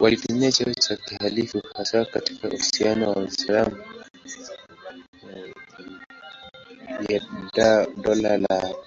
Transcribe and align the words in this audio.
Walitumia 0.00 0.52
cheo 0.52 0.74
cha 0.74 0.96
khalifa 0.96 1.62
hasa 1.74 2.04
katika 2.04 2.48
uhusiano 2.48 3.00
na 3.06 3.12
Waislamu 3.12 3.76
nje 7.00 7.22
ya 7.58 7.86
dola 7.96 8.36
lao. 8.36 8.84